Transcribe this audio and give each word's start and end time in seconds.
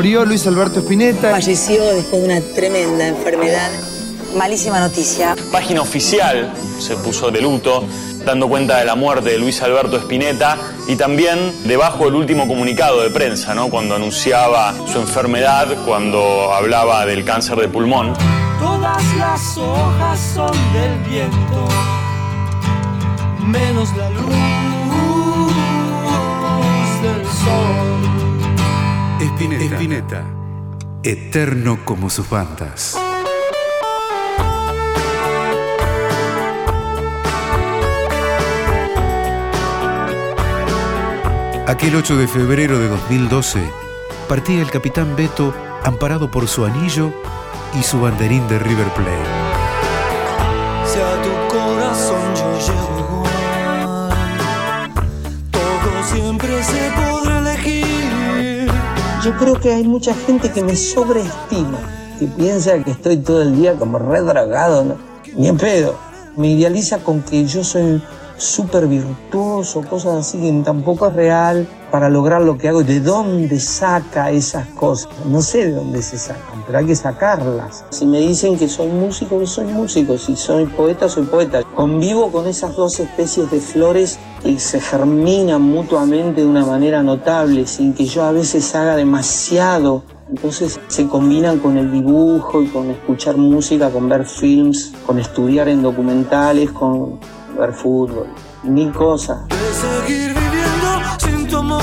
Murió 0.00 0.24
Luis 0.24 0.46
Alberto 0.46 0.80
Spinetta. 0.80 1.30
Falleció 1.30 1.84
después 1.92 2.22
de 2.22 2.28
una 2.28 2.40
tremenda 2.54 3.06
enfermedad. 3.06 3.68
Malísima 4.34 4.80
noticia. 4.80 5.36
Página 5.52 5.82
oficial 5.82 6.54
se 6.78 6.96
puso 6.96 7.30
de 7.30 7.42
luto, 7.42 7.84
dando 8.24 8.48
cuenta 8.48 8.78
de 8.78 8.86
la 8.86 8.94
muerte 8.94 9.28
de 9.28 9.38
Luis 9.38 9.60
Alberto 9.60 9.98
Spinetta 9.98 10.56
y 10.88 10.96
también 10.96 11.52
debajo 11.64 12.06
del 12.06 12.14
último 12.14 12.48
comunicado 12.48 13.02
de 13.02 13.10
prensa, 13.10 13.54
¿no? 13.54 13.68
cuando 13.68 13.94
anunciaba 13.94 14.72
su 14.90 15.00
enfermedad, 15.00 15.68
cuando 15.84 16.50
hablaba 16.50 17.04
del 17.04 17.22
cáncer 17.22 17.58
de 17.58 17.68
pulmón. 17.68 18.14
Todas 18.58 19.04
las 19.18 19.58
hojas 19.58 20.18
son 20.34 20.72
del 20.72 20.98
viento, 21.10 21.68
menos 23.44 23.94
la 23.98 24.08
luz 24.08 24.32
del 27.02 27.22
sol. 27.26 27.89
Espineta. 29.40 29.74
Espineta. 29.74 30.24
Eterno 31.02 31.78
como 31.86 32.10
sus 32.10 32.28
bandas. 32.28 32.94
Aquel 41.66 41.96
8 41.96 42.18
de 42.18 42.28
febrero 42.28 42.78
de 42.78 42.88
2012 42.88 43.62
partía 44.28 44.60
el 44.60 44.70
capitán 44.70 45.16
Beto 45.16 45.54
amparado 45.84 46.30
por 46.30 46.46
su 46.46 46.66
anillo 46.66 47.10
y 47.78 47.82
su 47.82 47.98
banderín 47.98 48.46
de 48.46 48.58
River 48.58 48.88
Plate. 48.88 49.10
Si 50.84 50.98
a 51.00 51.22
tu 51.22 51.56
corazón 51.56 52.34
yo 52.34 52.58
llego 52.58 53.24
todo 55.50 56.04
siempre 56.12 56.62
se 56.62 56.90
podrá. 56.90 57.39
Yo 59.30 59.36
creo 59.36 59.60
que 59.60 59.72
hay 59.72 59.84
mucha 59.84 60.12
gente 60.12 60.50
que 60.50 60.60
me 60.60 60.74
sobreestima, 60.74 61.78
que 62.18 62.26
piensa 62.26 62.82
que 62.82 62.90
estoy 62.90 63.18
todo 63.18 63.42
el 63.42 63.54
día 63.54 63.76
como 63.76 63.96
redragado, 63.96 64.82
¿no? 64.82 64.96
ni 65.36 65.46
en 65.46 65.56
pedo. 65.56 65.94
Me 66.36 66.48
idealiza 66.48 66.98
con 66.98 67.22
que 67.22 67.46
yo 67.46 67.62
soy 67.62 68.02
súper 68.40 68.86
virtuoso, 68.86 69.82
cosas 69.82 70.14
así 70.26 70.40
que 70.40 70.50
tampoco 70.64 71.06
es 71.06 71.12
real 71.14 71.68
para 71.90 72.08
lograr 72.08 72.42
lo 72.42 72.56
que 72.56 72.68
hago. 72.68 72.82
¿De 72.82 73.00
dónde 73.00 73.60
saca 73.60 74.30
esas 74.30 74.66
cosas? 74.68 75.10
No 75.26 75.42
sé 75.42 75.66
de 75.66 75.72
dónde 75.72 76.02
se 76.02 76.18
sacan, 76.18 76.64
pero 76.66 76.78
hay 76.78 76.86
que 76.86 76.96
sacarlas. 76.96 77.84
Si 77.90 78.06
me 78.06 78.20
dicen 78.20 78.58
que 78.58 78.68
soy 78.68 78.88
músico, 78.88 79.44
soy 79.46 79.66
músico. 79.66 80.16
Si 80.16 80.36
soy 80.36 80.66
poeta, 80.66 81.08
soy 81.08 81.24
poeta. 81.24 81.62
Convivo 81.74 82.32
con 82.32 82.46
esas 82.46 82.74
dos 82.76 82.98
especies 83.00 83.50
de 83.50 83.60
flores 83.60 84.18
que 84.42 84.58
se 84.58 84.80
germinan 84.80 85.62
mutuamente 85.62 86.40
de 86.40 86.46
una 86.46 86.64
manera 86.64 87.02
notable, 87.02 87.66
sin 87.66 87.92
que 87.92 88.06
yo 88.06 88.24
a 88.24 88.32
veces 88.32 88.74
haga 88.74 88.96
demasiado. 88.96 90.02
Entonces 90.30 90.78
se 90.86 91.08
combinan 91.08 91.58
con 91.58 91.76
el 91.76 91.90
dibujo 91.90 92.62
y 92.62 92.68
con 92.68 92.88
escuchar 92.90 93.36
música, 93.36 93.90
con 93.90 94.08
ver 94.08 94.24
films, 94.24 94.92
con 95.04 95.18
estudiar 95.18 95.68
en 95.68 95.82
documentales, 95.82 96.70
con 96.70 97.18
ver 97.60 97.74
fútbol, 97.74 98.26
mil 98.62 98.90
cosas. 98.92 99.46
De 99.48 99.56
seguir 99.56 100.34
viviendo 100.34 100.88
sin 101.18 101.46
tu 101.46 101.58
amor. 101.58 101.82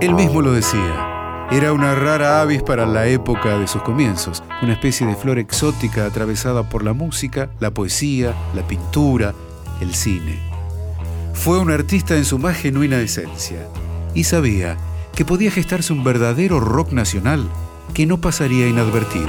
Él 0.00 0.14
mismo 0.14 0.40
lo 0.40 0.52
decía. 0.52 1.08
Era 1.50 1.74
una 1.74 1.94
rara 1.94 2.40
avis 2.40 2.62
para 2.62 2.86
la 2.86 3.06
época 3.06 3.58
de 3.58 3.66
sus 3.68 3.82
comienzos, 3.82 4.42
una 4.62 4.72
especie 4.72 5.06
de 5.06 5.14
flor 5.14 5.38
exótica 5.38 6.06
atravesada 6.06 6.62
por 6.62 6.82
la 6.82 6.94
música, 6.94 7.50
la 7.60 7.72
poesía, 7.72 8.34
la 8.54 8.66
pintura, 8.66 9.34
el 9.82 9.94
cine. 9.94 10.38
Fue 11.34 11.58
un 11.58 11.70
artista 11.70 12.16
en 12.16 12.24
su 12.24 12.38
más 12.38 12.56
genuina 12.56 12.98
esencia 12.98 13.58
y 14.14 14.24
sabía 14.24 14.76
que 15.14 15.24
podía 15.24 15.50
gestarse 15.50 15.92
un 15.92 16.04
verdadero 16.04 16.60
rock 16.60 16.92
nacional 16.92 17.48
que 17.94 18.06
no 18.06 18.20
pasaría 18.20 18.68
inadvertido. 18.68 19.28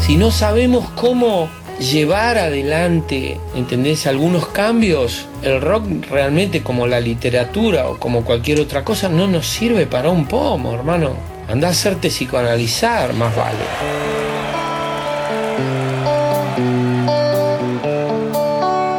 Si 0.00 0.16
no 0.16 0.30
sabemos 0.30 0.88
cómo 0.96 1.48
llevar 1.78 2.36
adelante, 2.36 3.40
¿entendés? 3.54 4.06
Algunos 4.06 4.48
cambios, 4.48 5.28
el 5.42 5.60
rock 5.60 5.84
realmente 6.10 6.62
como 6.62 6.86
la 6.86 7.00
literatura 7.00 7.88
o 7.88 7.98
como 7.98 8.24
cualquier 8.24 8.60
otra 8.60 8.84
cosa 8.84 9.08
no 9.08 9.26
nos 9.26 9.46
sirve 9.46 9.86
para 9.86 10.10
un 10.10 10.26
pomo, 10.26 10.74
hermano. 10.74 11.14
Anda 11.48 11.68
a 11.68 11.70
hacerte 11.70 12.08
psicoanalizar, 12.08 13.12
más 13.14 13.34
vale. 13.34 13.58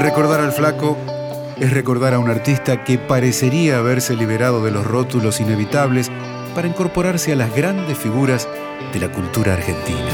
Recordar 0.00 0.40
al 0.40 0.52
flaco 0.52 0.96
es 1.58 1.72
recordar 1.72 2.14
a 2.14 2.18
un 2.18 2.28
artista 2.28 2.84
que 2.84 2.98
parecería 2.98 3.78
haberse 3.78 4.14
liberado 4.14 4.62
de 4.62 4.70
los 4.70 4.86
rótulos 4.86 5.40
inevitables 5.40 6.10
para 6.54 6.68
incorporarse 6.68 7.32
a 7.32 7.36
las 7.36 7.54
grandes 7.54 7.96
figuras 7.96 8.48
de 8.92 9.00
la 9.00 9.10
cultura 9.10 9.54
argentina. 9.54 10.10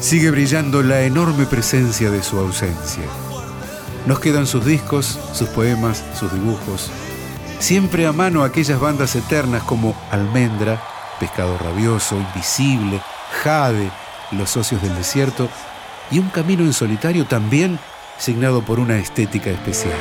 Sigue 0.00 0.30
brillando 0.30 0.82
la 0.82 1.02
enorme 1.02 1.44
presencia 1.44 2.10
de 2.10 2.22
su 2.22 2.38
ausencia. 2.38 3.04
Nos 4.06 4.20
quedan 4.20 4.46
sus 4.46 4.64
discos, 4.64 5.18
sus 5.34 5.48
poemas, 5.50 6.02
sus 6.18 6.32
dibujos. 6.32 6.90
Siempre 7.58 8.06
a 8.06 8.12
mano 8.12 8.42
aquellas 8.42 8.80
bandas 8.80 9.14
eternas 9.16 9.64
como 9.64 9.94
Almendra, 10.10 10.82
Pescado 11.20 11.58
Rabioso, 11.58 12.16
Invisible, 12.16 13.02
Jade, 13.42 13.90
Los 14.32 14.50
Socios 14.50 14.82
del 14.82 14.94
Desierto 14.94 15.48
y 16.10 16.18
un 16.18 16.28
camino 16.28 16.62
en 16.62 16.72
solitario 16.72 17.26
también 17.26 17.78
signado 18.18 18.62
por 18.62 18.80
una 18.80 18.98
estética 18.98 19.50
especial. 19.50 19.96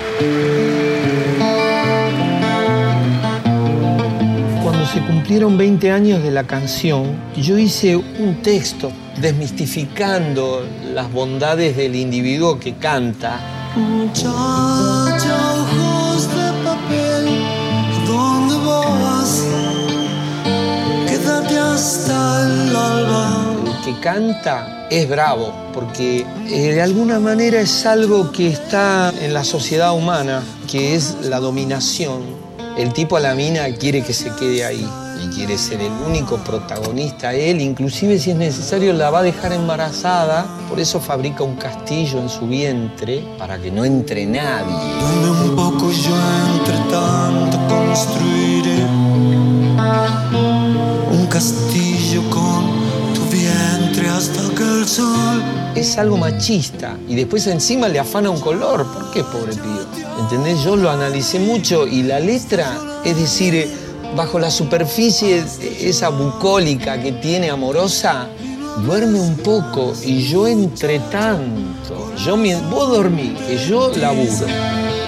Cuando 4.64 4.86
se 4.88 5.02
cumplieron 5.02 5.58
20 5.58 5.92
años 5.92 6.24
de 6.24 6.32
la 6.32 6.44
canción, 6.44 7.16
yo 7.36 7.58
hice 7.58 7.96
un 7.96 8.42
texto 8.42 8.92
desmistificando 9.22 10.66
las 10.94 11.12
bondades 11.12 11.78
del 11.78 11.96
individuo 11.96 12.60
que 12.60 12.76
canta. 12.76 13.40
El 21.78 22.74
que 23.86 24.00
canta 24.02 24.88
es 24.90 25.08
bravo, 25.08 25.54
porque 25.76 26.26
eh, 26.50 26.74
de 26.74 26.82
alguna 26.82 27.20
manera 27.20 27.62
es 27.62 27.86
algo 27.86 28.32
que 28.32 28.48
está 28.48 29.14
en 29.22 29.32
la 29.32 29.44
sociedad 29.44 29.96
humana, 29.96 30.42
que 30.68 30.96
es 30.96 31.18
la 31.22 31.40
dominación. 31.40 32.24
El 32.80 32.94
tipo 32.94 33.18
a 33.18 33.20
la 33.20 33.36
mina 33.36 33.72
quiere 33.76 34.02
que 34.02 34.14
se 34.14 34.32
quede 34.32 34.66
ahí 34.66 34.90
y 35.24 35.28
quiere 35.36 35.56
ser 35.60 35.82
el 35.82 35.92
único 36.04 36.38
protagonista. 36.38 37.36
Él, 37.36 37.62
inclusive 37.62 38.18
si 38.18 38.32
es 38.32 38.38
necesario, 38.38 38.92
la 38.94 39.12
va 39.12 39.20
a 39.20 39.24
dejar 39.24 39.54
embarazada, 39.54 40.48
por 40.70 40.80
eso 40.80 41.00
fabrica 41.00 41.44
un 41.44 41.58
castillo 41.58 42.20
en 42.20 42.30
su 42.30 42.48
vientre 42.48 43.24
para 43.38 43.60
que 43.60 43.70
no 43.70 43.86
entre 43.86 44.26
nadie. 44.26 44.74
Donde 45.00 45.30
un 45.30 45.56
poco 45.56 45.92
yo 45.92 46.16
entre 46.56 46.78
tanto 46.90 47.60
construiré 47.68 48.88
castillo 51.38 52.24
con 52.32 52.64
tu 53.14 53.22
vientre 53.32 54.10
hasta 54.10 54.42
que 54.56 54.64
el 54.64 54.88
sol 54.88 55.40
es 55.76 55.96
algo 56.00 56.18
machista 56.18 56.98
y 57.08 57.14
después 57.14 57.46
encima 57.46 57.88
le 57.88 58.00
afana 58.00 58.32
un 58.32 58.40
color. 58.40 58.84
¿Por 58.88 59.12
qué, 59.12 59.24
pobre 59.24 59.54
pío? 59.54 59.86
¿Entendés? 60.20 60.64
Yo 60.64 60.76
lo 60.76 60.90
analicé 60.90 61.38
mucho 61.38 61.86
y 61.86 62.02
la 62.02 62.20
letra, 62.20 62.80
es 63.06 63.16
decir, 63.18 63.54
eh, 63.54 63.70
bajo 64.16 64.40
la 64.40 64.50
superficie, 64.50 65.44
esa 65.80 66.10
bucólica 66.10 67.00
que 67.00 67.12
tiene 67.12 67.52
amorosa, 67.52 68.30
duerme 68.84 69.20
un 69.22 69.36
poco 69.38 69.94
y 70.04 70.24
yo 70.28 70.48
entre 70.48 70.98
tanto, 71.02 72.14
yo 72.26 72.36
mi- 72.36 72.56
vos 72.72 72.90
dormí, 72.90 73.36
que 73.48 73.60
yo 73.64 73.92
laburo. 73.96 74.48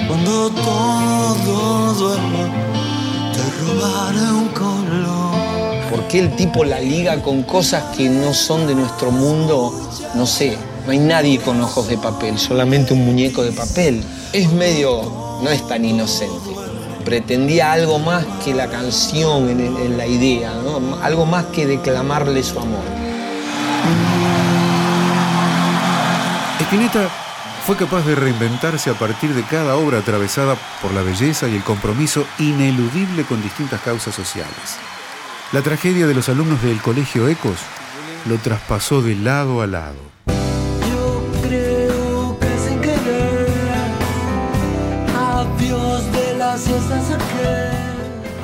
Cuando 0.08 0.52
todo 0.52 1.94
duerma, 1.96 2.44
te 3.34 3.42
robaré 3.66 4.32
un 4.32 4.48
color. 4.50 5.19
¿Por 6.10 6.14
qué 6.18 6.26
el 6.26 6.36
tipo 6.36 6.64
la 6.64 6.80
liga 6.80 7.22
con 7.22 7.44
cosas 7.44 7.96
que 7.96 8.10
no 8.10 8.34
son 8.34 8.66
de 8.66 8.74
nuestro 8.74 9.12
mundo? 9.12 9.72
No 10.16 10.26
sé, 10.26 10.58
no 10.84 10.92
hay 10.92 10.98
nadie 10.98 11.40
con 11.40 11.62
ojos 11.62 11.88
de 11.88 12.00
papel, 12.00 12.40
solamente 12.40 12.96
un 12.96 13.06
muñeco 13.06 13.44
de 13.44 13.52
papel. 13.52 14.04
Es 14.34 14.52
medio, 14.52 15.40
no 15.44 15.52
es 15.52 15.68
tan 15.68 15.86
inocente. 15.86 16.50
Pretendía 17.06 17.74
algo 17.74 18.00
más 18.00 18.26
que 18.44 18.56
la 18.56 18.72
canción 18.72 19.52
en, 19.52 19.98
la 20.00 20.08
idea, 20.08 20.52
algo 21.04 21.28
más 21.28 21.46
que 21.54 21.68
declamarle 21.68 22.42
su 22.42 22.58
amor. 22.58 22.82
Spinetta 26.60 27.08
fue 27.68 27.76
capaz 27.76 28.02
de 28.08 28.16
reinventarse 28.16 28.90
a 28.90 28.96
partir 28.96 29.36
de 29.36 29.44
cada 29.44 29.76
obra 29.76 30.00
atravesada 30.00 30.58
por 30.82 30.92
la 30.92 31.04
belleza 31.04 31.48
y 31.48 31.56
el 31.56 31.64
compromiso 31.64 32.26
ineludible 32.40 33.26
con 33.26 33.44
distintas 33.44 33.80
causas 33.82 34.16
sociales. 34.16 34.80
La 35.52 35.64
tragedia 35.64 36.06
de 36.06 36.14
los 36.14 36.30
alumnos 36.30 36.62
del 36.62 36.80
Colegio 36.80 37.28
Ecos 37.28 37.58
lo 38.28 38.38
traspasó 38.38 39.02
de 39.02 39.16
lado 39.16 39.64
a 39.64 39.68
lado. 39.68 39.98
Yo 40.28 41.26
creo 41.42 42.38
que 42.40 42.48
sin 42.60 42.80
querer 42.80 43.48
Adiós 45.18 46.12
de 46.12 46.38
las 46.38 46.62
siestas 46.62 47.18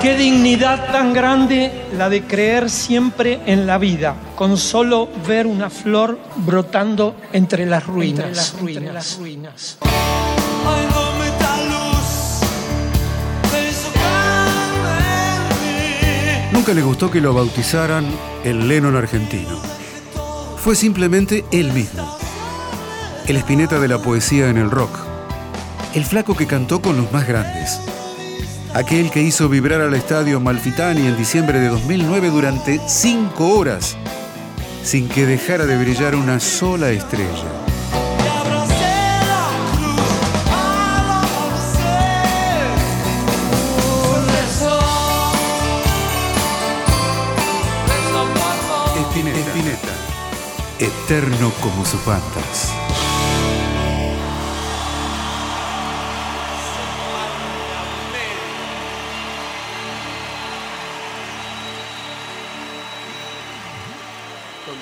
Qué 0.02 0.16
dignidad 0.16 0.90
tan 0.90 1.12
grande 1.12 1.86
la 1.96 2.08
de 2.08 2.24
creer 2.24 2.68
siempre 2.68 3.40
en 3.46 3.68
la 3.68 3.78
vida, 3.78 4.16
con 4.34 4.56
solo 4.56 5.08
ver 5.28 5.46
una 5.46 5.70
flor 5.70 6.18
brotando 6.38 7.14
entre 7.32 7.66
las 7.66 7.86
ruinas. 7.86 8.24
Entre 8.24 8.36
las 8.36 8.60
ruinas. 8.60 8.76
Entre 8.76 8.92
las 8.92 9.18
ruinas. 9.18 9.78
Nunca 16.66 16.80
le 16.80 16.84
gustó 16.84 17.12
que 17.12 17.20
lo 17.20 17.32
bautizaran 17.32 18.04
el 18.42 18.66
Lennon 18.66 18.96
argentino. 18.96 19.56
Fue 20.56 20.74
simplemente 20.74 21.44
él 21.52 21.72
mismo. 21.72 22.18
El 23.28 23.36
espineta 23.36 23.78
de 23.78 23.86
la 23.86 23.98
poesía 23.98 24.48
en 24.48 24.56
el 24.56 24.68
rock. 24.68 24.90
El 25.94 26.04
flaco 26.04 26.34
que 26.34 26.48
cantó 26.48 26.82
con 26.82 26.96
los 26.96 27.12
más 27.12 27.24
grandes. 27.28 27.78
Aquel 28.74 29.12
que 29.12 29.22
hizo 29.22 29.48
vibrar 29.48 29.80
al 29.80 29.94
estadio 29.94 30.40
Malfitani 30.40 31.06
en 31.06 31.16
diciembre 31.16 31.60
de 31.60 31.68
2009 31.68 32.30
durante 32.30 32.80
cinco 32.88 33.50
horas, 33.50 33.96
sin 34.82 35.08
que 35.08 35.24
dejara 35.24 35.66
de 35.66 35.78
brillar 35.78 36.16
una 36.16 36.40
sola 36.40 36.90
estrella. 36.90 37.65
Eterno 50.86 51.52
como 51.60 51.84
sus 51.84 52.04
bandas. 52.06 52.72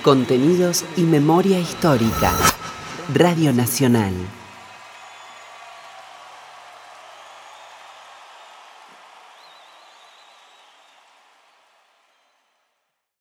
Contenidos 0.03 0.85
y 0.99 1.05
memoria 1.05 1.59
histórica. 1.59 2.33
Radio 3.15 3.55
Nacional. 3.55 4.13